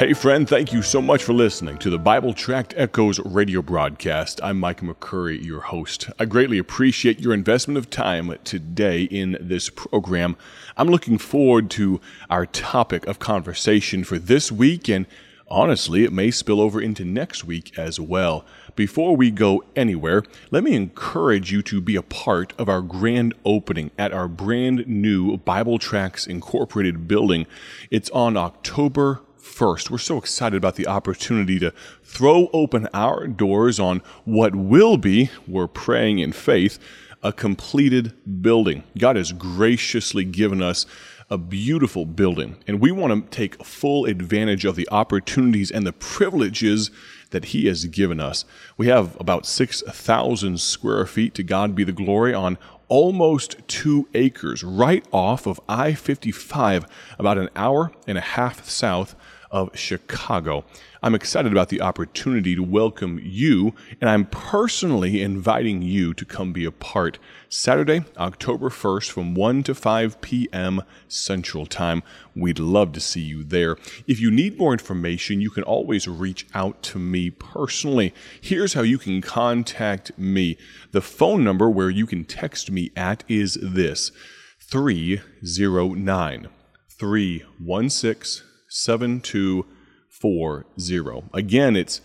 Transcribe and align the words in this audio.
Hey, 0.00 0.14
friend, 0.14 0.48
thank 0.48 0.72
you 0.72 0.80
so 0.80 1.02
much 1.02 1.22
for 1.22 1.34
listening 1.34 1.76
to 1.76 1.90
the 1.90 1.98
Bible 1.98 2.32
Tract 2.32 2.72
Echoes 2.78 3.18
radio 3.18 3.60
broadcast. 3.60 4.40
I'm 4.42 4.58
Micah 4.58 4.86
McCurry, 4.86 5.44
your 5.44 5.60
host. 5.60 6.08
I 6.18 6.24
greatly 6.24 6.56
appreciate 6.56 7.20
your 7.20 7.34
investment 7.34 7.76
of 7.76 7.90
time 7.90 8.34
today 8.42 9.02
in 9.02 9.36
this 9.38 9.68
program. 9.68 10.38
I'm 10.78 10.88
looking 10.88 11.18
forward 11.18 11.68
to 11.72 12.00
our 12.30 12.46
topic 12.46 13.06
of 13.06 13.18
conversation 13.18 14.02
for 14.02 14.18
this 14.18 14.50
week, 14.50 14.88
and 14.88 15.04
honestly, 15.48 16.04
it 16.04 16.14
may 16.14 16.30
spill 16.30 16.62
over 16.62 16.80
into 16.80 17.04
next 17.04 17.44
week 17.44 17.78
as 17.78 18.00
well. 18.00 18.46
Before 18.76 19.14
we 19.14 19.30
go 19.30 19.62
anywhere, 19.76 20.22
let 20.50 20.64
me 20.64 20.76
encourage 20.76 21.52
you 21.52 21.60
to 21.64 21.78
be 21.78 21.96
a 21.96 22.02
part 22.02 22.54
of 22.58 22.70
our 22.70 22.80
grand 22.80 23.34
opening 23.44 23.90
at 23.98 24.14
our 24.14 24.28
brand 24.28 24.86
new 24.86 25.36
Bible 25.36 25.78
Tracts 25.78 26.26
Incorporated 26.26 27.06
building. 27.06 27.44
It's 27.90 28.08
on 28.12 28.38
October 28.38 29.20
first. 29.40 29.90
We're 29.90 29.98
so 29.98 30.18
excited 30.18 30.56
about 30.56 30.76
the 30.76 30.86
opportunity 30.86 31.58
to 31.58 31.72
throw 32.02 32.48
open 32.52 32.88
our 32.94 33.26
doors 33.26 33.80
on 33.80 34.02
what 34.24 34.54
will 34.54 34.96
be, 34.96 35.30
we're 35.46 35.66
praying 35.66 36.18
in 36.18 36.32
faith, 36.32 36.78
a 37.22 37.32
completed 37.32 38.12
building. 38.42 38.84
God 38.96 39.16
has 39.16 39.32
graciously 39.32 40.24
given 40.24 40.62
us 40.62 40.86
a 41.30 41.38
beautiful 41.38 42.06
building, 42.06 42.56
and 42.66 42.80
we 42.80 42.90
want 42.90 43.30
to 43.30 43.36
take 43.36 43.64
full 43.64 44.04
advantage 44.04 44.64
of 44.64 44.74
the 44.74 44.88
opportunities 44.90 45.70
and 45.70 45.86
the 45.86 45.92
privileges 45.92 46.90
that 47.30 47.46
He 47.46 47.66
has 47.66 47.84
given 47.86 48.18
us. 48.18 48.44
We 48.76 48.88
have 48.88 49.16
about 49.20 49.46
6,000 49.46 50.60
square 50.60 51.06
feet, 51.06 51.34
to 51.34 51.44
God 51.44 51.76
be 51.76 51.84
the 51.84 51.92
glory, 51.92 52.34
on 52.34 52.58
almost 52.88 53.56
two 53.68 54.08
acres 54.14 54.64
right 54.64 55.04
off 55.12 55.46
of 55.46 55.60
I 55.68 55.94
55, 55.94 56.86
about 57.18 57.38
an 57.38 57.48
hour 57.54 57.92
and 58.08 58.18
a 58.18 58.22
half 58.22 58.68
south 58.68 59.14
of 59.50 59.76
Chicago. 59.76 60.64
I'm 61.02 61.14
excited 61.14 61.50
about 61.50 61.70
the 61.70 61.80
opportunity 61.80 62.54
to 62.54 62.62
welcome 62.62 63.20
you, 63.22 63.74
and 64.00 64.08
I'm 64.08 64.26
personally 64.26 65.22
inviting 65.22 65.82
you 65.82 66.14
to 66.14 66.24
come 66.24 66.52
be 66.52 66.64
a 66.64 66.70
part 66.70 67.18
Saturday, 67.48 68.04
October 68.16 68.68
1st 68.68 69.10
from 69.10 69.34
1 69.34 69.62
to 69.64 69.74
5 69.74 70.20
p.m. 70.20 70.82
Central 71.08 71.66
Time. 71.66 72.02
We'd 72.36 72.58
love 72.58 72.92
to 72.92 73.00
see 73.00 73.22
you 73.22 73.42
there. 73.42 73.76
If 74.06 74.20
you 74.20 74.30
need 74.30 74.58
more 74.58 74.72
information, 74.72 75.40
you 75.40 75.50
can 75.50 75.64
always 75.64 76.06
reach 76.06 76.46
out 76.54 76.82
to 76.84 76.98
me 76.98 77.30
personally. 77.30 78.14
Here's 78.40 78.74
how 78.74 78.82
you 78.82 78.98
can 78.98 79.20
contact 79.22 80.16
me. 80.18 80.58
The 80.92 81.00
phone 81.00 81.42
number 81.42 81.68
where 81.70 81.90
you 81.90 82.06
can 82.06 82.24
text 82.24 82.70
me 82.70 82.90
at 82.94 83.24
is 83.28 83.58
this 83.60 84.12
309 84.60 86.48
316 86.90 88.49
7240. 88.70 91.28
Again, 91.34 91.76
it's 91.76 92.00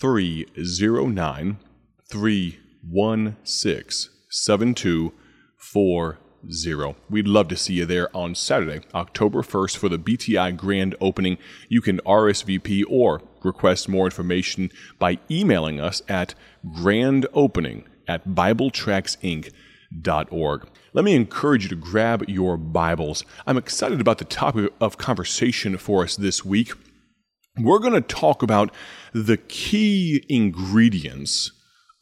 309 0.00 1.58
316 2.06 4.10
7240. 4.30 6.18
We'd 7.08 7.26
love 7.26 7.48
to 7.48 7.56
see 7.56 7.72
you 7.74 7.86
there 7.86 8.14
on 8.14 8.34
Saturday, 8.34 8.82
October 8.94 9.40
1st 9.42 9.76
for 9.76 9.88
the 9.88 9.98
BTI 9.98 10.56
grand 10.56 10.94
opening. 11.00 11.38
You 11.68 11.80
can 11.80 11.98
RSVP 12.00 12.84
or 12.88 13.22
request 13.42 13.88
more 13.88 14.04
information 14.04 14.70
by 14.98 15.18
emailing 15.30 15.80
us 15.80 16.02
at 16.08 16.34
grandopening 16.66 17.84
at 18.06 18.28
BibleTractsInc.org. 19.92 20.68
Let 20.92 21.04
me 21.04 21.14
encourage 21.14 21.64
you 21.64 21.68
to 21.70 21.76
grab 21.76 22.24
your 22.28 22.56
Bibles. 22.56 23.24
I'm 23.46 23.56
excited 23.56 24.00
about 24.00 24.18
the 24.18 24.24
topic 24.24 24.72
of 24.80 24.98
conversation 24.98 25.76
for 25.78 26.04
us 26.04 26.16
this 26.16 26.44
week. 26.44 26.72
We're 27.58 27.78
going 27.78 27.94
to 27.94 28.00
talk 28.00 28.42
about 28.42 28.72
the 29.12 29.36
key 29.36 30.24
ingredients 30.28 31.52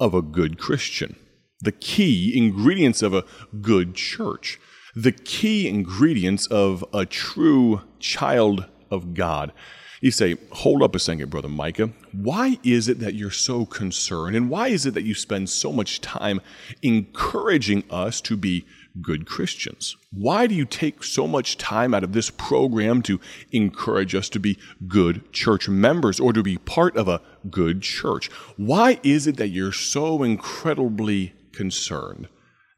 of 0.01 0.15
a 0.15 0.23
good 0.23 0.59
Christian, 0.59 1.17
the 1.61 1.73
key 1.73 2.37
ingredients 2.37 3.03
of 3.03 3.15
a 3.15 3.25
good 3.61 3.95
church, 3.95 4.59
the 4.95 5.13
key 5.13 5.69
ingredients 5.69 6.47
of 6.47 6.85
a 6.93 7.07
true 7.07 7.83
child 7.99 8.67
of 8.91 9.15
God. 9.15 9.53
You 10.03 10.11
say, 10.11 10.37
hold 10.51 10.83
up 10.83 10.97
a 10.97 10.99
second, 10.99 11.31
Brother 11.31 11.49
Micah. 11.49 11.91
Why 12.11 12.59
is 12.65 12.89
it 12.89 12.99
that 12.99 13.15
you're 13.15 13.31
so 13.31 13.65
concerned? 13.65 14.35
And 14.35 14.51
why 14.51 14.67
is 14.67 14.85
it 14.85 14.95
that 14.95 15.05
you 15.05 15.15
spend 15.15 15.49
so 15.49 15.73
much 15.73 16.01
time 16.01 16.41
encouraging 16.83 17.85
us 17.89 18.21
to 18.23 18.37
be 18.37 18.67
good 19.01 19.27
Christians? 19.27 19.97
Why 20.11 20.49
do 20.49 20.57
you 20.57 20.65
take 20.65 21.05
so 21.05 21.29
much 21.29 21.57
time 21.57 21.95
out 21.95 22.03
of 22.03 22.15
this 22.15 22.31
program 22.31 23.03
to 23.03 23.21
encourage 23.53 24.17
us 24.17 24.29
to 24.31 24.41
be 24.41 24.59
good 24.89 25.33
church 25.33 25.69
members 25.69 26.19
or 26.19 26.33
to 26.33 26.43
be 26.43 26.59
part 26.59 26.97
of 26.97 27.07
a 27.07 27.23
good 27.49 27.81
church? 27.81 28.29
Why 28.57 28.99
is 29.05 29.29
it 29.29 29.37
that 29.37 29.51
you're 29.51 29.71
so 29.71 30.25
incredibly 30.25 31.33
concerned 31.53 32.27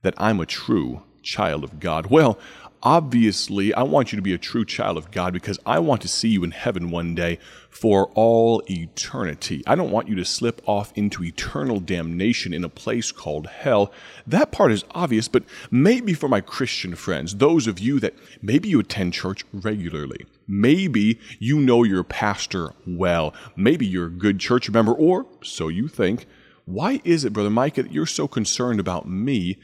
that 0.02 0.14
I'm 0.18 0.40
a 0.40 0.46
true 0.46 1.04
child 1.22 1.64
of 1.64 1.80
God? 1.80 2.08
Well, 2.08 2.38
obviously, 2.84 3.72
I 3.72 3.82
want 3.82 4.12
you 4.12 4.16
to 4.16 4.22
be 4.22 4.34
a 4.34 4.38
true 4.38 4.64
child 4.64 4.98
of 4.98 5.10
God 5.10 5.32
because 5.32 5.58
I 5.64 5.78
want 5.78 6.02
to 6.02 6.08
see 6.08 6.28
you 6.28 6.44
in 6.44 6.50
heaven 6.50 6.90
one 6.90 7.14
day 7.14 7.38
for 7.70 8.10
all 8.14 8.62
eternity. 8.70 9.62
I 9.66 9.74
don't 9.74 9.90
want 9.90 10.06
you 10.06 10.14
to 10.16 10.24
slip 10.24 10.60
off 10.66 10.92
into 10.94 11.24
eternal 11.24 11.80
damnation 11.80 12.52
in 12.52 12.62
a 12.62 12.68
place 12.68 13.10
called 13.10 13.46
hell. 13.46 13.90
That 14.26 14.52
part 14.52 14.70
is 14.70 14.84
obvious, 14.92 15.26
but 15.26 15.44
maybe 15.70 16.12
for 16.12 16.28
my 16.28 16.40
Christian 16.40 16.94
friends, 16.94 17.36
those 17.36 17.66
of 17.66 17.78
you 17.80 17.98
that 18.00 18.14
maybe 18.42 18.68
you 18.68 18.78
attend 18.80 19.14
church 19.14 19.44
regularly, 19.52 20.26
maybe 20.46 21.18
you 21.38 21.58
know 21.58 21.82
your 21.82 22.04
pastor 22.04 22.70
well, 22.86 23.34
maybe 23.56 23.86
you're 23.86 24.06
a 24.06 24.10
good 24.10 24.38
church 24.38 24.70
member, 24.70 24.92
or 24.92 25.26
so 25.42 25.68
you 25.68 25.88
think. 25.88 26.26
Why 26.66 27.00
is 27.04 27.24
it, 27.24 27.32
Brother 27.32 27.50
Micah, 27.50 27.82
that 27.82 27.92
you're 27.92 28.06
so 28.06 28.28
concerned 28.28 28.80
about 28.80 29.08
me? 29.08 29.58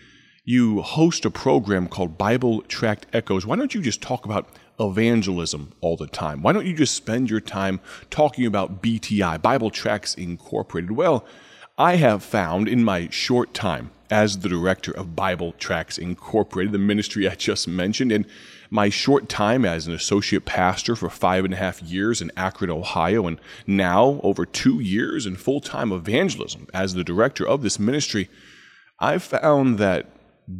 You 0.51 0.83
host 0.83 1.25
a 1.25 1.31
program 1.31 1.87
called 1.87 2.19
Bible 2.19 2.63
Tract 2.63 3.07
Echoes. 3.13 3.47
Why 3.47 3.55
don't 3.55 3.73
you 3.73 3.81
just 3.81 4.03
talk 4.03 4.25
about 4.25 4.49
evangelism 4.81 5.71
all 5.81 5.97
the 5.97 6.09
time? 6.09 6.43
Why 6.43 6.53
don't 6.53 6.67
you 6.67 6.75
just 6.75 6.97
spend 6.97 7.31
your 7.31 7.41
time 7.41 7.79
talking 8.11 8.45
about 8.45 8.83
BTI, 8.83 9.41
Bible 9.41 9.71
Tracts 9.71 10.17
Incorporated? 10.17 10.91
Well, 10.91 11.25
I 11.79 11.97
have 11.97 12.25
found 12.25 12.67
in 12.67 12.83
my 12.83 13.09
short 13.11 13.55
time 13.55 13.93
as 14.11 14.41
the 14.41 14.49
director 14.49 14.91
of 14.91 15.15
Bible 15.15 15.53
Tracts 15.53 15.99
Incorporated, 15.99 16.73
the 16.73 16.79
ministry 16.79 17.29
I 17.29 17.37
just 17.37 17.69
mentioned, 17.69 18.11
and 18.11 18.27
my 18.71 18.89
short 18.89 19.29
time 19.29 19.65
as 19.65 19.87
an 19.87 19.95
associate 19.95 20.47
pastor 20.47 20.97
for 20.97 21.09
five 21.09 21.45
and 21.45 21.55
a 21.55 21.59
half 21.59 21.81
years 21.81 22.21
in 22.21 22.33
Akron, 22.37 22.71
Ohio, 22.71 23.29
and 23.29 23.41
now 23.69 24.19
over 24.25 24.45
two 24.45 24.81
years 24.81 25.27
in 25.27 25.37
full 25.37 25.61
time 25.61 25.93
evangelism 25.93 26.67
as 26.75 26.95
the 26.95 27.05
director 27.05 27.47
of 27.47 27.63
this 27.63 27.79
ministry, 27.79 28.29
I've 28.99 29.23
found 29.23 29.79
that 29.79 30.09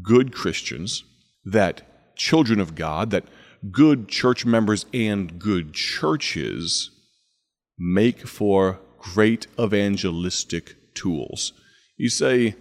good 0.03 0.33
Christians, 0.33 1.05
that 1.45 2.17
children 2.17 2.61
of 2.61 2.75
God, 2.75 3.11
that 3.11 3.25
good 3.71 4.09
church 4.09 4.45
members 4.47 4.87
and 4.93 5.39
good 5.39 5.73
churches 5.73 6.91
make 7.79 8.27
for 8.27 8.81
great 8.99 9.47
evangelistic 9.59 10.77
tools. 10.95 11.53
You 11.97 12.09
say, 12.09 12.57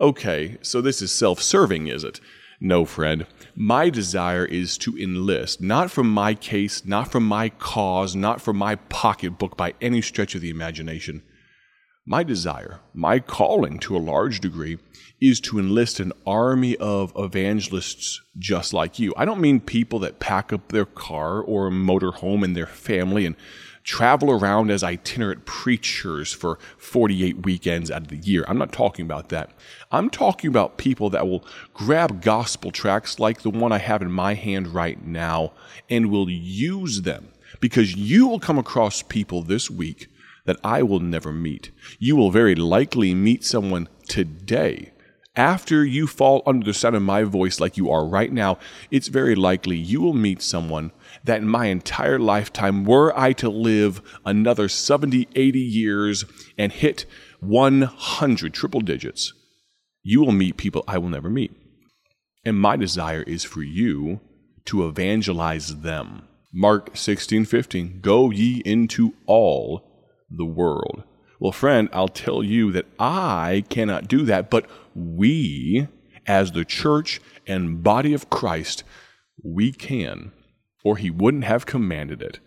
okay, 0.00 0.58
so 0.62 0.80
this 0.80 1.02
is 1.02 1.12
self 1.12 1.42
serving, 1.42 1.88
is 1.88 2.04
it? 2.04 2.20
No, 2.60 2.84
friend. 2.84 3.26
My 3.54 3.88
desire 3.88 4.44
is 4.44 4.76
to 4.78 4.96
enlist, 4.98 5.62
not 5.62 5.90
from 5.90 6.10
my 6.10 6.34
case, 6.34 6.84
not 6.84 7.10
from 7.10 7.24
my 7.24 7.48
cause, 7.48 8.14
not 8.14 8.42
from 8.42 8.58
my 8.58 8.76
pocketbook 8.76 9.56
by 9.56 9.74
any 9.80 10.02
stretch 10.02 10.34
of 10.34 10.42
the 10.42 10.50
imagination. 10.50 11.22
My 12.10 12.24
desire, 12.24 12.80
my 12.92 13.20
calling 13.20 13.78
to 13.78 13.96
a 13.96 13.98
large 13.98 14.40
degree, 14.40 14.78
is 15.20 15.38
to 15.42 15.60
enlist 15.60 16.00
an 16.00 16.12
army 16.26 16.76
of 16.78 17.12
evangelists 17.14 18.20
just 18.36 18.74
like 18.74 18.98
you. 18.98 19.14
I 19.16 19.24
don't 19.24 19.40
mean 19.40 19.60
people 19.60 20.00
that 20.00 20.18
pack 20.18 20.52
up 20.52 20.72
their 20.72 20.86
car 20.86 21.40
or 21.40 21.70
motorhome 21.70 22.42
and 22.42 22.56
their 22.56 22.66
family 22.66 23.26
and 23.26 23.36
travel 23.84 24.32
around 24.32 24.72
as 24.72 24.82
itinerant 24.82 25.44
preachers 25.44 26.32
for 26.32 26.58
48 26.78 27.46
weekends 27.46 27.92
out 27.92 28.02
of 28.02 28.08
the 28.08 28.16
year. 28.16 28.44
I'm 28.48 28.58
not 28.58 28.72
talking 28.72 29.04
about 29.04 29.28
that. 29.28 29.52
I'm 29.92 30.10
talking 30.10 30.48
about 30.48 30.78
people 30.78 31.10
that 31.10 31.28
will 31.28 31.44
grab 31.74 32.22
gospel 32.22 32.72
tracts 32.72 33.20
like 33.20 33.42
the 33.42 33.50
one 33.50 33.70
I 33.70 33.78
have 33.78 34.02
in 34.02 34.10
my 34.10 34.34
hand 34.34 34.74
right 34.74 35.00
now 35.00 35.52
and 35.88 36.10
will 36.10 36.28
use 36.28 37.02
them 37.02 37.28
because 37.60 37.94
you 37.94 38.26
will 38.26 38.40
come 38.40 38.58
across 38.58 39.00
people 39.00 39.42
this 39.42 39.70
week 39.70 40.08
that 40.46 40.58
I 40.64 40.82
will 40.82 41.00
never 41.00 41.32
meet. 41.32 41.70
You 41.98 42.16
will 42.16 42.30
very 42.30 42.54
likely 42.54 43.14
meet 43.14 43.44
someone 43.44 43.88
today. 44.08 44.92
After 45.36 45.84
you 45.84 46.06
fall 46.06 46.42
under 46.44 46.66
the 46.66 46.74
sound 46.74 46.96
of 46.96 47.02
my 47.02 47.22
voice 47.22 47.60
like 47.60 47.76
you 47.76 47.88
are 47.90 48.04
right 48.04 48.32
now, 48.32 48.58
it's 48.90 49.08
very 49.08 49.34
likely 49.34 49.76
you 49.76 50.00
will 50.00 50.12
meet 50.12 50.42
someone 50.42 50.90
that 51.22 51.40
in 51.40 51.48
my 51.48 51.66
entire 51.66 52.18
lifetime, 52.18 52.84
were 52.84 53.16
I 53.18 53.32
to 53.34 53.48
live 53.48 54.02
another 54.26 54.68
70, 54.68 55.28
80 55.34 55.60
years 55.60 56.24
and 56.58 56.72
hit 56.72 57.06
100 57.40 58.52
triple 58.52 58.80
digits, 58.80 59.32
you 60.02 60.20
will 60.20 60.32
meet 60.32 60.56
people 60.56 60.84
I 60.88 60.98
will 60.98 61.08
never 61.08 61.30
meet. 61.30 61.52
And 62.44 62.58
my 62.58 62.76
desire 62.76 63.22
is 63.22 63.44
for 63.44 63.62
you 63.62 64.20
to 64.66 64.86
evangelize 64.86 65.80
them. 65.82 66.26
Mark 66.52 66.96
16, 66.96 67.44
15. 67.44 68.00
Go 68.00 68.30
ye 68.30 68.62
into 68.64 69.14
all 69.26 69.89
the 70.30 70.44
world. 70.44 71.02
Well, 71.38 71.52
friend, 71.52 71.88
I'll 71.92 72.08
tell 72.08 72.42
you 72.42 72.70
that 72.72 72.86
I 72.98 73.64
cannot 73.70 74.08
do 74.08 74.24
that, 74.24 74.50
but 74.50 74.66
we, 74.94 75.88
as 76.26 76.52
the 76.52 76.64
church 76.64 77.20
and 77.46 77.82
body 77.82 78.12
of 78.12 78.30
Christ, 78.30 78.84
we 79.42 79.72
can, 79.72 80.32
or 80.84 80.96
he 80.96 81.10
wouldn't 81.10 81.44
have 81.44 81.66
commanded 81.66 82.22
it. 82.22 82.40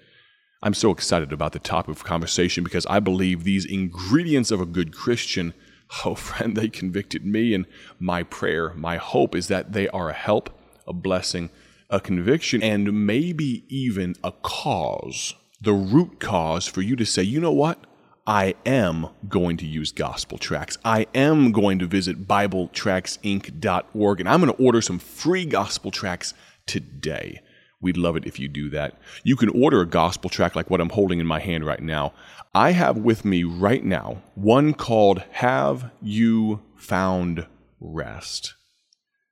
I'm 0.62 0.74
so 0.74 0.92
excited 0.92 1.34
about 1.34 1.52
the 1.52 1.60
topic 1.60 1.96
of 1.96 2.04
conversation 2.06 2.64
because 2.64 2.86
I 2.86 3.00
believe 3.00 3.44
these 3.44 3.66
ingredients 3.66 4.50
of 4.50 4.62
a 4.62 4.66
good 4.66 4.96
Christian, 4.96 5.54
oh 6.06 6.16
friend, 6.16 6.56
they 6.56 6.70
convicted 6.70 7.26
me. 7.26 7.54
And 7.54 7.66
my 8.00 8.24
prayer, 8.24 8.74
my 8.76 8.98
hope 8.98 9.36
is 9.36 9.48
that 9.50 9.74
they 9.74 9.90
are 9.90 10.10
a 10.10 10.14
help, 10.14 10.50
a 10.88 10.94
blessing, 10.94 11.50
a 11.90 12.00
conviction, 12.00 12.64
and 12.64 13.06
maybe 13.06 13.66
even 13.68 14.16
a 14.24 14.32
cause, 14.32 15.34
the 15.64 15.74
root 15.74 16.20
cause 16.20 16.68
for 16.68 16.82
you 16.82 16.96
to 16.98 17.06
say, 17.06 17.24
you 17.24 17.40
know 17.40 17.52
what? 17.52 17.80
I 18.28 18.56
am 18.66 19.08
going 19.28 19.58
to 19.58 19.66
use 19.66 19.92
gospel 19.92 20.38
tracts. 20.38 20.78
I 20.84 21.08
am 21.16 21.52
going 21.52 21.80
to 21.80 21.88
visit 21.88 22.28
BibleTractsinc.org 22.28 24.20
and 24.20 24.30
I'm 24.30 24.42
going 24.42 24.54
to 24.54 24.64
order 24.64 24.82
some 24.82 25.00
free 25.00 25.46
gospel 25.46 25.90
tracts 25.92 26.34
today. 26.66 27.42
We'd 27.82 27.98
love 27.98 28.16
it 28.16 28.26
if 28.26 28.40
you 28.40 28.48
do 28.48 28.70
that. 28.70 28.98
You 29.24 29.36
can 29.36 29.50
order 29.50 29.82
a 29.82 29.86
gospel 29.86 30.30
tract 30.30 30.56
like 30.56 30.70
what 30.70 30.80
I'm 30.80 30.90
holding 30.90 31.20
in 31.20 31.28
my 31.28 31.40
hand 31.40 31.66
right 31.66 31.82
now. 31.82 32.14
I 32.54 32.72
have 32.72 32.98
with 32.98 33.26
me 33.26 33.44
right 33.44 33.84
now 33.84 34.22
one 34.36 34.74
called 34.74 35.24
Have 35.32 35.92
You 36.02 36.62
Found 36.78 37.46
Rest? 37.80 38.54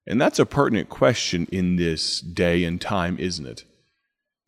And 0.08 0.20
that's 0.20 0.40
a 0.40 0.46
pertinent 0.46 0.90
question 0.90 1.48
in 1.52 1.76
this 1.76 2.20
day 2.20 2.64
and 2.64 2.82
time, 2.82 3.18
isn't 3.20 3.46
it? 3.46 3.64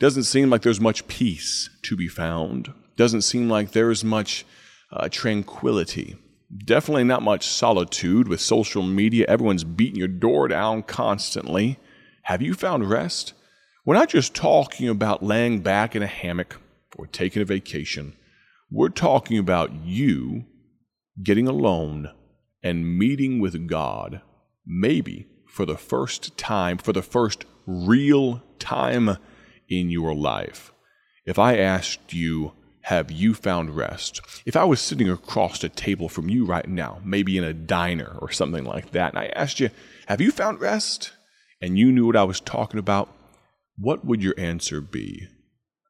Doesn't 0.03 0.23
seem 0.23 0.49
like 0.49 0.63
there's 0.63 0.81
much 0.81 1.07
peace 1.07 1.69
to 1.83 1.95
be 1.95 2.09
found. 2.09 2.73
Doesn't 2.97 3.21
seem 3.21 3.47
like 3.47 3.71
there 3.71 3.89
is 3.89 4.03
much 4.03 4.45
uh, 4.91 5.07
tranquility. 5.07 6.17
Definitely 6.65 7.05
not 7.05 7.21
much 7.21 7.47
solitude 7.47 8.27
with 8.27 8.41
social 8.41 8.83
media. 8.83 9.25
Everyone's 9.29 9.63
beating 9.63 9.99
your 9.99 10.09
door 10.09 10.49
down 10.49 10.83
constantly. 10.83 11.79
Have 12.23 12.41
you 12.41 12.53
found 12.53 12.89
rest? 12.89 13.31
We're 13.85 13.95
not 13.95 14.09
just 14.09 14.35
talking 14.35 14.89
about 14.89 15.23
laying 15.23 15.61
back 15.61 15.95
in 15.95 16.03
a 16.03 16.07
hammock 16.07 16.59
or 16.97 17.07
taking 17.07 17.41
a 17.41 17.45
vacation. 17.45 18.11
We're 18.69 18.89
talking 18.89 19.37
about 19.37 19.71
you 19.85 20.43
getting 21.23 21.47
alone 21.47 22.11
and 22.61 22.99
meeting 22.99 23.39
with 23.39 23.69
God, 23.69 24.19
maybe 24.65 25.27
for 25.47 25.65
the 25.65 25.77
first 25.77 26.37
time, 26.37 26.77
for 26.77 26.91
the 26.91 27.01
first 27.01 27.45
real 27.65 28.43
time 28.59 29.15
in 29.79 29.89
your 29.89 30.13
life. 30.13 30.71
If 31.25 31.39
I 31.39 31.57
asked 31.57 32.13
you, 32.13 32.51
have 32.83 33.11
you 33.11 33.33
found 33.33 33.75
rest? 33.75 34.21
If 34.45 34.55
I 34.57 34.65
was 34.65 34.81
sitting 34.81 35.09
across 35.09 35.63
a 35.63 35.69
table 35.69 36.09
from 36.09 36.29
you 36.29 36.45
right 36.45 36.67
now, 36.67 36.99
maybe 37.03 37.37
in 37.37 37.45
a 37.45 37.53
diner 37.53 38.17
or 38.19 38.29
something 38.29 38.65
like 38.65 38.91
that, 38.91 39.13
and 39.13 39.19
I 39.19 39.27
asked 39.35 39.61
you, 39.61 39.69
have 40.07 40.19
you 40.19 40.31
found 40.31 40.59
rest? 40.59 41.13
And 41.61 41.79
you 41.79 41.93
knew 41.93 42.05
what 42.05 42.17
I 42.17 42.25
was 42.25 42.41
talking 42.41 42.79
about, 42.79 43.09
what 43.77 44.03
would 44.03 44.21
your 44.21 44.33
answer 44.37 44.81
be? 44.81 45.29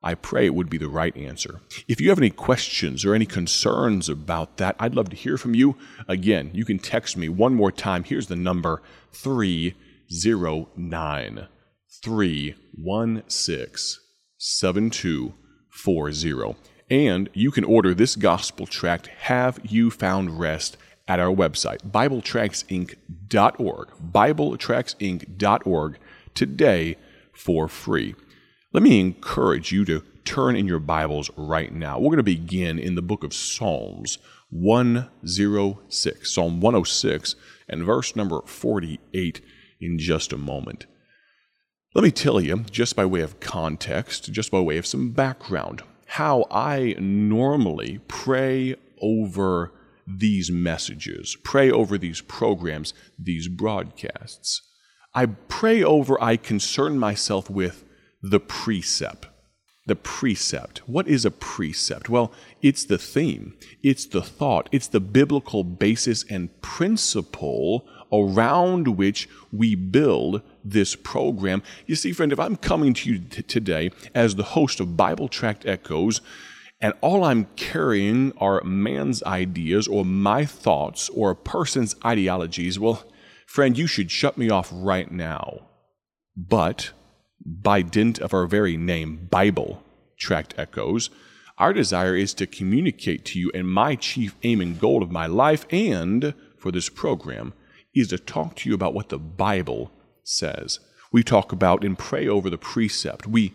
I 0.03 0.13
pray 0.13 0.45
it 0.45 0.53
would 0.53 0.69
be 0.69 0.77
the 0.77 0.89
right 0.89 1.17
answer. 1.17 1.61
If 1.87 1.99
you 1.99 2.09
have 2.09 2.19
any 2.19 2.29
questions 2.29 3.03
or 3.05 3.15
any 3.15 3.25
concerns 3.25 4.09
about 4.09 4.57
that, 4.57 4.75
I'd 4.77 4.93
love 4.93 5.09
to 5.09 5.15
hear 5.15 5.37
from 5.37 5.55
you. 5.55 5.75
Again, 6.07 6.51
you 6.53 6.65
can 6.65 6.77
text 6.77 7.17
me 7.17 7.27
one 7.29 7.55
more 7.55 7.71
time. 7.71 8.03
Here's 8.03 8.27
the 8.27 8.35
number 8.35 8.83
309 9.13 11.47
316 12.01 14.01
7240. 14.37 16.55
And 16.89 17.29
you 17.33 17.51
can 17.51 17.63
order 17.63 17.93
this 17.93 18.15
gospel 18.15 18.65
tract, 18.65 19.05
Have 19.07 19.59
You 19.63 19.91
Found 19.91 20.39
Rest, 20.39 20.77
at 21.07 21.19
our 21.19 21.33
website, 21.33 21.79
BibleTractsInc.org. 21.89 23.87
BibleTractsInc.org 24.11 25.97
today 26.33 26.97
for 27.33 27.67
free. 27.67 28.15
Let 28.71 28.83
me 28.83 28.99
encourage 28.99 29.71
you 29.71 29.85
to 29.85 30.03
turn 30.23 30.55
in 30.55 30.67
your 30.67 30.79
Bibles 30.79 31.29
right 31.35 31.73
now. 31.73 31.99
We're 31.99 32.07
going 32.07 32.17
to 32.17 32.23
begin 32.23 32.79
in 32.79 32.95
the 32.95 33.01
book 33.01 33.23
of 33.23 33.33
Psalms 33.33 34.17
106, 34.49 36.31
Psalm 36.31 36.61
106, 36.61 37.35
and 37.67 37.83
verse 37.83 38.15
number 38.15 38.41
48 38.45 39.41
in 39.81 39.99
just 39.99 40.31
a 40.31 40.37
moment. 40.37 40.85
Let 41.95 42.03
me 42.03 42.09
tell 42.09 42.41
you, 42.41 42.65
just 42.71 42.95
by 42.95 43.05
way 43.05 43.21
of 43.21 43.39
context, 43.39 44.31
just 44.31 44.49
by 44.49 44.59
way 44.59 44.77
of 44.77 44.87
some 44.87 45.11
background, 45.11 45.83
how 46.07 46.47
I 46.49 46.95
normally 46.97 47.99
pray 48.07 48.75
over 48.99 49.71
these 50.07 50.49
messages, 50.49 51.37
pray 51.43 51.69
over 51.69 51.99
these 51.99 52.19
programs, 52.21 52.95
these 53.19 53.47
broadcasts. 53.47 54.63
I 55.13 55.27
pray 55.27 55.83
over, 55.83 56.19
I 56.19 56.35
concern 56.35 56.97
myself 56.97 57.47
with 57.47 57.85
the 58.23 58.39
precept. 58.39 59.27
The 59.85 59.95
precept. 59.95 60.79
What 60.89 61.07
is 61.07 61.25
a 61.25 61.31
precept? 61.31 62.09
Well, 62.09 62.31
it's 62.63 62.85
the 62.85 62.97
theme, 62.97 63.53
it's 63.83 64.07
the 64.07 64.23
thought, 64.23 64.67
it's 64.71 64.87
the 64.87 64.99
biblical 64.99 65.63
basis 65.63 66.25
and 66.27 66.59
principle 66.63 67.85
around 68.11 68.97
which 68.97 69.29
we 69.51 69.75
build 69.75 70.41
this 70.63 70.95
program. 70.95 71.63
You 71.85 71.95
see, 71.95 72.13
friend, 72.13 72.31
if 72.31 72.39
I'm 72.39 72.55
coming 72.55 72.93
to 72.93 73.09
you 73.09 73.19
t- 73.19 73.41
today 73.41 73.91
as 74.13 74.35
the 74.35 74.43
host 74.43 74.79
of 74.79 74.97
Bible 74.97 75.27
Tract 75.27 75.65
Echoes, 75.65 76.21
and 76.79 76.93
all 77.01 77.23
I'm 77.23 77.45
carrying 77.55 78.33
are 78.37 78.61
man's 78.63 79.23
ideas 79.23 79.87
or 79.87 80.03
my 80.03 80.45
thoughts 80.45 81.09
or 81.09 81.31
a 81.31 81.35
person's 81.35 81.95
ideologies, 82.03 82.77
well, 82.77 83.05
Friend, 83.53 83.77
you 83.77 83.85
should 83.85 84.09
shut 84.09 84.35
me 84.35 84.49
off 84.49 84.71
right 84.73 85.11
now. 85.11 85.67
But 86.35 86.89
by 87.45 87.83
dint 87.83 88.17
of 88.17 88.33
our 88.33 88.47
very 88.47 88.77
name, 88.77 89.27
Bible 89.29 89.83
Tract 90.17 90.55
Echoes, 90.57 91.11
our 91.59 91.71
desire 91.71 92.15
is 92.15 92.33
to 92.33 92.47
communicate 92.47 93.25
to 93.25 93.39
you, 93.39 93.51
and 93.53 93.71
my 93.71 93.93
chief 93.93 94.35
aim 94.41 94.59
and 94.59 94.79
goal 94.79 95.03
of 95.03 95.11
my 95.11 95.27
life 95.27 95.67
and 95.69 96.33
for 96.57 96.71
this 96.71 96.89
program 96.89 97.53
is 97.93 98.07
to 98.07 98.17
talk 98.17 98.55
to 98.55 98.69
you 98.69 98.73
about 98.73 98.95
what 98.95 99.09
the 99.09 99.19
Bible 99.19 99.91
says. 100.23 100.79
We 101.11 101.23
talk 101.23 101.51
about 101.51 101.83
and 101.83 101.97
pray 101.97 102.27
over 102.27 102.49
the 102.49 102.57
precept. 102.57 103.27
We 103.27 103.53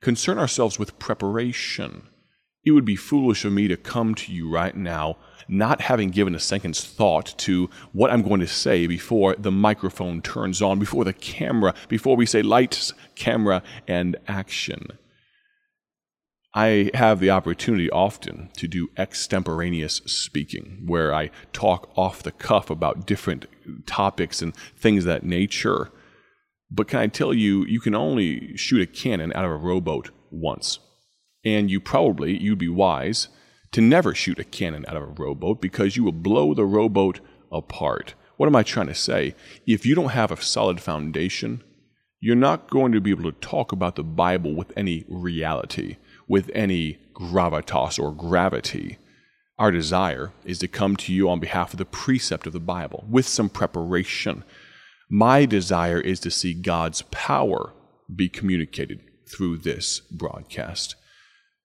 concern 0.00 0.38
ourselves 0.38 0.78
with 0.78 0.98
preparation. 0.98 2.08
It 2.64 2.70
would 2.70 2.84
be 2.84 2.96
foolish 2.96 3.44
of 3.44 3.52
me 3.52 3.68
to 3.68 3.76
come 3.76 4.14
to 4.14 4.32
you 4.32 4.50
right 4.50 4.74
now 4.74 5.16
not 5.48 5.82
having 5.82 6.10
given 6.10 6.34
a 6.34 6.40
second's 6.40 6.84
thought 6.84 7.34
to 7.38 7.68
what 7.92 8.10
I'm 8.10 8.22
going 8.22 8.40
to 8.40 8.46
say 8.46 8.86
before 8.86 9.34
the 9.36 9.52
microphone 9.52 10.22
turns 10.22 10.62
on, 10.62 10.78
before 10.78 11.04
the 11.04 11.12
camera, 11.12 11.74
before 11.88 12.16
we 12.16 12.26
say 12.26 12.42
lights, 12.42 12.92
camera, 13.14 13.62
and 13.86 14.16
action. 14.26 14.98
I 16.54 16.90
have 16.94 17.18
the 17.18 17.30
opportunity 17.30 17.90
often 17.90 18.50
to 18.56 18.68
do 18.68 18.88
extemporaneous 18.96 19.96
speaking, 20.06 20.84
where 20.86 21.12
I 21.12 21.30
talk 21.52 21.90
off 21.96 22.22
the 22.22 22.30
cuff 22.30 22.70
about 22.70 23.06
different 23.06 23.46
topics 23.86 24.40
and 24.40 24.54
things 24.76 25.04
that 25.04 25.24
nature. 25.24 25.90
But 26.74 26.88
can 26.88 26.98
I 26.98 27.06
tell 27.06 27.32
you, 27.32 27.64
you 27.66 27.78
can 27.78 27.94
only 27.94 28.56
shoot 28.56 28.82
a 28.82 28.86
cannon 28.86 29.32
out 29.32 29.44
of 29.44 29.50
a 29.52 29.56
rowboat 29.56 30.10
once. 30.32 30.80
And 31.44 31.70
you 31.70 31.78
probably, 31.78 32.36
you'd 32.36 32.58
be 32.58 32.68
wise 32.68 33.28
to 33.70 33.80
never 33.80 34.12
shoot 34.12 34.40
a 34.40 34.44
cannon 34.44 34.84
out 34.88 34.96
of 34.96 35.02
a 35.04 35.06
rowboat 35.06 35.60
because 35.60 35.96
you 35.96 36.02
will 36.02 36.12
blow 36.12 36.52
the 36.52 36.64
rowboat 36.64 37.20
apart. 37.52 38.14
What 38.38 38.46
am 38.46 38.56
I 38.56 38.64
trying 38.64 38.88
to 38.88 38.94
say? 38.94 39.36
If 39.66 39.86
you 39.86 39.94
don't 39.94 40.10
have 40.10 40.32
a 40.32 40.42
solid 40.42 40.80
foundation, 40.80 41.62
you're 42.18 42.34
not 42.34 42.70
going 42.70 42.90
to 42.90 43.00
be 43.00 43.10
able 43.10 43.30
to 43.30 43.38
talk 43.38 43.70
about 43.70 43.94
the 43.94 44.02
Bible 44.02 44.54
with 44.54 44.72
any 44.76 45.04
reality, 45.08 45.98
with 46.26 46.50
any 46.54 46.98
gravitas 47.14 48.02
or 48.02 48.12
gravity. 48.12 48.98
Our 49.60 49.70
desire 49.70 50.32
is 50.44 50.58
to 50.58 50.66
come 50.66 50.96
to 50.96 51.12
you 51.12 51.30
on 51.30 51.38
behalf 51.38 51.72
of 51.72 51.78
the 51.78 51.84
precept 51.84 52.48
of 52.48 52.52
the 52.52 52.58
Bible 52.58 53.04
with 53.08 53.28
some 53.28 53.48
preparation. 53.48 54.42
My 55.16 55.46
desire 55.46 56.00
is 56.00 56.18
to 56.20 56.30
see 56.32 56.54
God's 56.54 57.02
power 57.02 57.72
be 58.12 58.28
communicated 58.28 58.98
through 59.28 59.58
this 59.58 60.00
broadcast. 60.00 60.96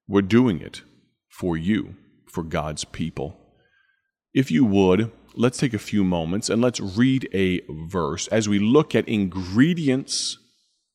We're 0.07 0.21
doing 0.21 0.61
it 0.61 0.83
for 1.29 1.57
you, 1.57 1.95
for 2.27 2.43
God's 2.43 2.85
people. 2.85 3.39
If 4.35 4.51
you 4.51 4.65
would, 4.65 5.11
let's 5.33 5.57
take 5.57 5.73
a 5.73 5.79
few 5.79 6.03
moments 6.03 6.47
and 6.47 6.61
let's 6.61 6.79
read 6.79 7.27
a 7.33 7.61
verse 7.71 8.27
as 8.27 8.47
we 8.47 8.59
look 8.59 8.93
at 8.93 9.09
ingredients 9.09 10.37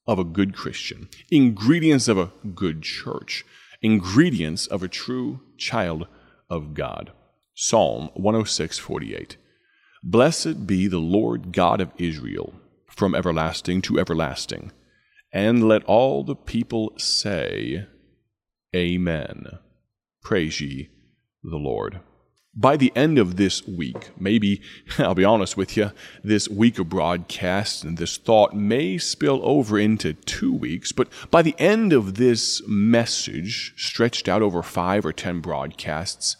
of 0.06 0.20
a 0.20 0.24
good 0.24 0.54
Christian, 0.54 1.08
ingredients 1.32 2.06
of 2.06 2.18
a 2.18 2.30
good 2.54 2.82
church, 2.82 3.44
ingredients 3.82 4.68
of 4.68 4.84
a 4.84 4.88
true 4.88 5.40
child 5.58 6.06
of 6.48 6.72
God. 6.72 7.10
Psalm 7.56 8.10
106 8.14 8.78
48. 8.78 9.38
Blessed 10.06 10.66
be 10.66 10.86
the 10.86 10.98
Lord 10.98 11.50
God 11.50 11.80
of 11.80 11.90
Israel 11.96 12.52
from 12.86 13.14
everlasting 13.14 13.80
to 13.82 13.98
everlasting. 13.98 14.70
And 15.32 15.66
let 15.66 15.82
all 15.84 16.22
the 16.22 16.36
people 16.36 16.92
say, 16.98 17.86
Amen. 18.76 19.46
Praise 20.22 20.60
ye 20.60 20.90
the 21.42 21.56
Lord. 21.56 22.00
By 22.54 22.76
the 22.76 22.92
end 22.94 23.18
of 23.18 23.36
this 23.36 23.66
week, 23.66 24.10
maybe, 24.20 24.60
I'll 24.98 25.14
be 25.14 25.24
honest 25.24 25.56
with 25.56 25.74
you, 25.74 25.90
this 26.22 26.50
week 26.50 26.78
of 26.78 26.90
broadcasts 26.90 27.82
and 27.82 27.96
this 27.96 28.18
thought 28.18 28.54
may 28.54 28.98
spill 28.98 29.40
over 29.42 29.78
into 29.78 30.12
two 30.12 30.52
weeks, 30.52 30.92
but 30.92 31.08
by 31.30 31.40
the 31.40 31.56
end 31.58 31.94
of 31.94 32.16
this 32.16 32.60
message, 32.68 33.72
stretched 33.78 34.28
out 34.28 34.42
over 34.42 34.62
five 34.62 35.06
or 35.06 35.14
ten 35.14 35.40
broadcasts, 35.40 36.36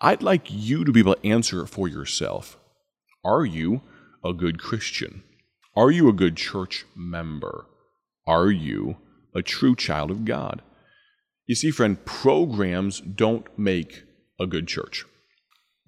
I'd 0.00 0.22
like 0.22 0.46
you 0.48 0.82
to 0.86 0.92
be 0.92 1.00
able 1.00 1.16
to 1.16 1.26
answer 1.26 1.60
it 1.60 1.68
for 1.68 1.88
yourself. 1.88 2.58
Are 3.26 3.44
you 3.44 3.80
a 4.24 4.32
good 4.32 4.60
Christian? 4.60 5.24
Are 5.74 5.90
you 5.90 6.08
a 6.08 6.12
good 6.12 6.36
church 6.36 6.84
member? 6.94 7.66
Are 8.24 8.52
you 8.52 8.98
a 9.34 9.42
true 9.42 9.74
child 9.74 10.12
of 10.12 10.24
God? 10.24 10.62
You 11.44 11.56
see, 11.56 11.72
friend, 11.72 12.04
programs 12.04 13.00
don't 13.00 13.46
make 13.58 14.04
a 14.38 14.46
good 14.46 14.68
church. 14.68 15.04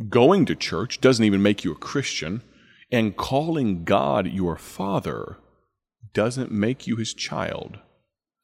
Going 0.08 0.46
to 0.46 0.56
church 0.56 1.00
doesn't 1.00 1.24
even 1.24 1.40
make 1.40 1.62
you 1.62 1.70
a 1.70 1.76
Christian, 1.76 2.42
and 2.90 3.16
calling 3.16 3.84
God 3.84 4.26
your 4.26 4.56
Father 4.56 5.36
doesn't 6.12 6.50
make 6.50 6.88
you 6.88 6.96
his 6.96 7.14
child. 7.14 7.78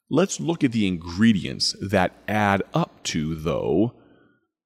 Let's 0.08 0.38
look 0.38 0.62
at 0.62 0.70
the 0.70 0.86
ingredients 0.86 1.74
that 1.80 2.12
add 2.28 2.62
up 2.72 3.02
to, 3.04 3.34
though, 3.34 3.94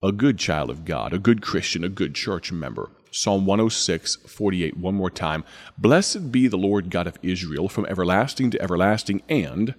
a 0.03 0.13
good 0.13 0.39
child 0.39 0.69
of 0.69 0.85
God, 0.85 1.15
a 1.15 1.19
good 1.19 1.41
Christian, 1.41 1.83
a 1.83 1.89
good 1.89 2.15
church 2.15 2.53
member. 2.53 2.91
Psalm 3.11 3.47
106, 3.47 4.17
48, 4.17 4.77
one 4.77 4.95
more 4.95 5.11
time. 5.11 5.45
Blessed 5.77 6.31
be 6.31 6.49
the 6.49 6.59
Lord 6.59 6.91
God 6.91 7.07
of 7.07 7.19
Israel 7.23 7.69
from 7.69 7.87
everlasting 7.87 8.51
to 8.51 8.63
everlasting, 8.63 9.23
and 9.29 9.75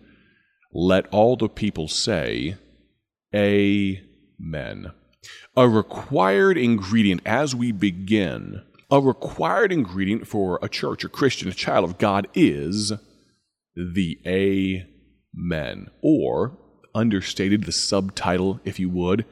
let 0.73 1.07
all 1.07 1.35
the 1.35 1.49
people 1.49 1.87
say, 1.87 2.55
Amen. 3.33 4.91
A 5.55 5.67
required 5.67 6.57
ingredient 6.57 7.21
as 7.25 7.53
we 7.53 7.71
begin, 7.71 8.63
a 8.89 8.99
required 8.99 9.71
ingredient 9.71 10.27
for 10.27 10.59
a 10.61 10.69
church, 10.69 11.03
a 11.03 11.09
Christian, 11.09 11.49
a 11.49 11.53
child 11.53 11.85
of 11.85 11.97
God 11.97 12.27
is 12.33 12.93
the 13.75 14.19
Amen. 14.25 15.89
Or, 16.01 16.57
understated, 16.95 17.65
the 17.65 17.71
subtitle, 17.71 18.59
if 18.63 18.79
you 18.79 18.89
would, 18.89 19.25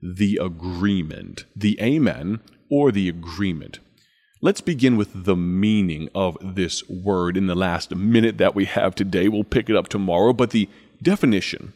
the 0.00 0.38
agreement. 0.40 1.44
The 1.56 1.80
Amen 1.80 2.40
or 2.70 2.90
the 2.92 3.08
agreement. 3.08 3.80
Let's 4.40 4.62
begin 4.62 4.96
with 4.96 5.24
the 5.24 5.36
meaning 5.36 6.08
of 6.14 6.38
this 6.40 6.88
word 6.88 7.36
in 7.36 7.46
the 7.46 7.54
last 7.54 7.94
minute 7.94 8.38
that 8.38 8.54
we 8.54 8.64
have 8.64 8.94
today. 8.94 9.28
We'll 9.28 9.44
pick 9.44 9.68
it 9.68 9.76
up 9.76 9.88
tomorrow, 9.88 10.32
but 10.32 10.50
the 10.50 10.68
definition, 11.02 11.74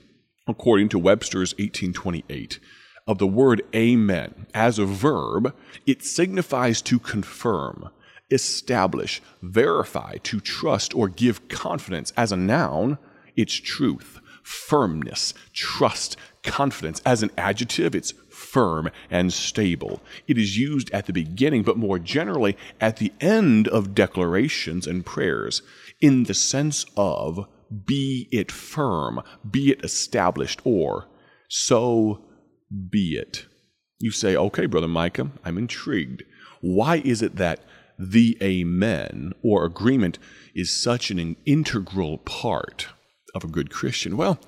according 0.49 0.89
to 0.91 0.99
Webster's 0.99 1.53
1828, 1.55 2.59
of 3.07 3.19
the 3.19 3.27
word 3.27 3.63
amen 3.75 4.47
as 4.55 4.79
a 4.79 4.87
verb, 4.87 5.55
it 5.87 6.03
signifies 6.03 6.81
to 6.83 6.99
confirm, 6.99 7.91
establish, 8.31 9.21
verify, 9.43 10.17
to 10.23 10.41
trust, 10.41 10.95
or 10.95 11.09
give 11.09 11.49
confidence. 11.49 12.15
As 12.17 12.33
a 12.33 12.37
noun, 12.37 12.97
it's 13.37 13.55
truth, 13.55 14.21
firmness, 14.43 15.35
trust, 15.53 16.17
confidence. 16.43 17.03
As 17.05 17.23
an 17.23 17.31
adjective, 17.37 17.95
it's 17.95 18.15
firm 18.55 18.89
and 19.11 19.33
stable. 19.33 20.01
It 20.29 20.39
is 20.39 20.57
used 20.57 20.89
at 20.93 21.07
the 21.07 21.13
beginning, 21.13 21.65
but 21.65 21.77
more 21.77 21.99
generally 21.99 22.57
at 22.81 22.99
the 22.99 23.13
end 23.21 23.67
of 23.67 23.97
declarations 23.97 24.87
and 24.87 25.05
prayers 25.05 25.61
in 26.01 26.23
the 26.25 26.35
sense 26.35 26.87
of 26.97 27.49
be 27.85 28.29
it 28.31 28.53
firm, 28.53 29.21
be 29.51 29.73
it 29.73 29.85
established, 29.85 30.61
or 30.63 31.09
so 31.49 32.25
be 32.91 33.17
it. 33.17 33.47
You 33.99 34.13
say, 34.13 34.37
okay, 34.37 34.67
Brother 34.67 34.87
Micah, 34.87 35.33
I'm 35.45 35.59
intrigued. 35.59 36.23
Why 36.61 37.03
is 37.05 37.23
it 37.23 37.35
that 37.35 37.59
the 37.99 38.39
amen 38.41 39.33
or 39.43 39.65
agreement 39.65 40.21
is 40.55 40.81
such 40.81 41.11
an 41.11 41.35
integral 41.45 42.19
part 42.19 42.87
of 43.35 43.43
a 43.43 43.49
good 43.49 43.71
Christian? 43.73 44.17
Well, 44.17 44.39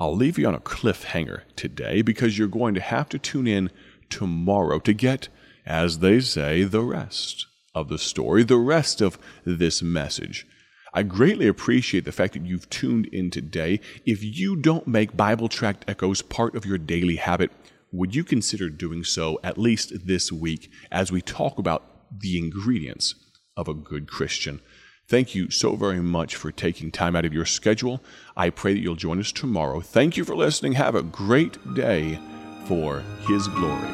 I'll 0.00 0.14
leave 0.14 0.38
you 0.38 0.46
on 0.46 0.54
a 0.54 0.60
cliffhanger 0.60 1.42
today 1.56 2.02
because 2.02 2.38
you're 2.38 2.46
going 2.46 2.74
to 2.74 2.80
have 2.80 3.08
to 3.08 3.18
tune 3.18 3.48
in 3.48 3.70
tomorrow 4.08 4.78
to 4.78 4.92
get, 4.92 5.28
as 5.66 5.98
they 5.98 6.20
say, 6.20 6.62
the 6.62 6.82
rest 6.84 7.46
of 7.74 7.88
the 7.88 7.98
story, 7.98 8.44
the 8.44 8.58
rest 8.58 9.00
of 9.00 9.18
this 9.44 9.82
message. 9.82 10.46
I 10.94 11.02
greatly 11.02 11.48
appreciate 11.48 12.04
the 12.04 12.12
fact 12.12 12.34
that 12.34 12.46
you've 12.46 12.70
tuned 12.70 13.06
in 13.06 13.30
today. 13.30 13.80
If 14.06 14.22
you 14.22 14.54
don't 14.54 14.86
make 14.86 15.16
Bible 15.16 15.48
Tract 15.48 15.84
Echoes 15.88 16.22
part 16.22 16.54
of 16.54 16.64
your 16.64 16.78
daily 16.78 17.16
habit, 17.16 17.50
would 17.90 18.14
you 18.14 18.22
consider 18.22 18.68
doing 18.68 19.02
so 19.02 19.40
at 19.42 19.58
least 19.58 20.06
this 20.06 20.30
week 20.30 20.70
as 20.92 21.10
we 21.10 21.20
talk 21.20 21.58
about 21.58 22.20
the 22.20 22.38
ingredients 22.38 23.16
of 23.56 23.66
a 23.66 23.74
good 23.74 24.06
Christian? 24.06 24.60
Thank 25.08 25.34
you 25.34 25.50
so 25.50 25.74
very 25.74 26.02
much 26.02 26.36
for 26.36 26.52
taking 26.52 26.90
time 26.90 27.16
out 27.16 27.24
of 27.24 27.32
your 27.32 27.46
schedule. 27.46 28.02
I 28.36 28.50
pray 28.50 28.74
that 28.74 28.80
you'll 28.80 28.94
join 28.94 29.18
us 29.18 29.32
tomorrow. 29.32 29.80
Thank 29.80 30.18
you 30.18 30.24
for 30.24 30.36
listening. 30.36 30.74
Have 30.74 30.94
a 30.94 31.02
great 31.02 31.56
day 31.74 32.18
for 32.66 33.02
His 33.26 33.48
glory. 33.48 33.88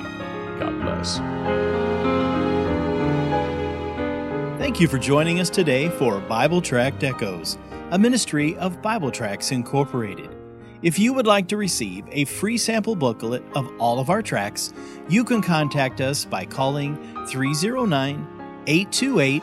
God 0.59 0.81
bless. 0.83 1.19
Thank 4.59 4.81
you 4.81 4.89
for 4.89 4.99
joining 4.99 5.39
us 5.39 5.51
today 5.51 5.89
for 5.89 6.19
Bible 6.19 6.61
Tract 6.61 7.05
Echoes, 7.05 7.59
a 7.93 7.99
ministry 7.99 8.57
of 8.57 8.83
Bible 8.83 9.13
Tracts 9.13 9.53
Incorporated. 9.53 10.35
If 10.83 10.99
you 10.99 11.13
would 11.13 11.29
like 11.29 11.47
to 11.49 11.57
receive 11.57 12.05
a 12.11 12.25
free 12.25 12.59
sample 12.59 12.97
booklet 12.97 13.45
of 13.55 13.71
all 13.79 14.01
of 14.01 14.11
our 14.11 14.21
tracts, 14.21 14.75
you 15.09 15.23
can 15.23 15.41
contact 15.43 16.01
us 16.01 16.25
by 16.25 16.45
calling 16.45 16.97
309 17.29 18.27
828 18.67 19.43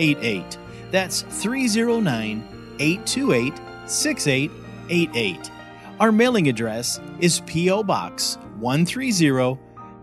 6888. 0.00 0.58
That's 0.90 1.22
309 1.22 2.42
828 2.78 3.54
6888. 3.86 5.50
Our 5.98 6.10
mailing 6.10 6.48
address 6.48 6.98
is 7.20 7.40
P.O. 7.40 7.82
Box 7.82 8.38
130, 8.58 9.58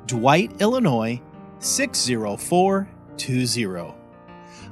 Dwight, 0.05 0.61
Illinois 0.61 1.19
60420. 1.59 3.95